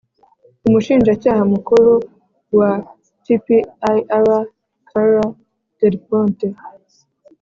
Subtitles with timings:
[0.67, 1.91] umushinjacyaha mukuru
[2.57, 2.71] wa
[3.23, 3.65] tpir,
[4.89, 5.21] carla
[5.79, 6.47] delponte,